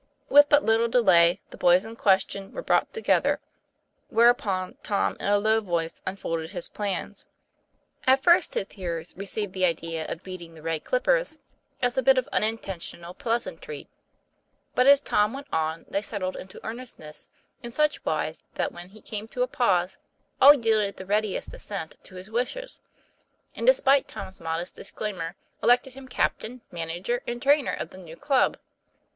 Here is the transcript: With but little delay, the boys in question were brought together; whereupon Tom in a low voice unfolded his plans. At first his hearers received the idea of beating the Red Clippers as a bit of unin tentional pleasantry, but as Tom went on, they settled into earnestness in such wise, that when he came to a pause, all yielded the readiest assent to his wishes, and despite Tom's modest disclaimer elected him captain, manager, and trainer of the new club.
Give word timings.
With 0.29 0.49
but 0.49 0.63
little 0.63 0.87
delay, 0.87 1.39
the 1.51 1.57
boys 1.59 1.85
in 1.85 1.95
question 1.95 2.53
were 2.53 2.63
brought 2.63 2.91
together; 2.91 3.39
whereupon 4.09 4.77
Tom 4.81 5.15
in 5.19 5.27
a 5.27 5.37
low 5.37 5.61
voice 5.61 6.01
unfolded 6.07 6.49
his 6.49 6.67
plans. 6.67 7.27
At 8.07 8.23
first 8.23 8.55
his 8.55 8.65
hearers 8.71 9.13
received 9.15 9.53
the 9.53 9.63
idea 9.65 10.07
of 10.07 10.23
beating 10.23 10.55
the 10.55 10.63
Red 10.63 10.83
Clippers 10.83 11.37
as 11.83 11.95
a 11.95 12.01
bit 12.01 12.17
of 12.17 12.27
unin 12.33 12.59
tentional 12.59 13.15
pleasantry, 13.15 13.89
but 14.73 14.87
as 14.87 15.01
Tom 15.01 15.33
went 15.33 15.45
on, 15.53 15.85
they 15.87 16.01
settled 16.01 16.35
into 16.35 16.59
earnestness 16.65 17.29
in 17.61 17.71
such 17.71 18.03
wise, 18.03 18.41
that 18.55 18.71
when 18.71 18.89
he 18.89 19.01
came 19.03 19.27
to 19.27 19.43
a 19.43 19.47
pause, 19.47 19.99
all 20.41 20.55
yielded 20.55 20.97
the 20.97 21.05
readiest 21.05 21.53
assent 21.53 21.95
to 22.01 22.15
his 22.15 22.27
wishes, 22.31 22.81
and 23.55 23.67
despite 23.67 24.07
Tom's 24.07 24.39
modest 24.39 24.73
disclaimer 24.73 25.35
elected 25.61 25.93
him 25.93 26.07
captain, 26.07 26.61
manager, 26.71 27.21
and 27.27 27.39
trainer 27.39 27.73
of 27.73 27.91
the 27.91 27.99
new 27.99 28.15
club. 28.15 28.57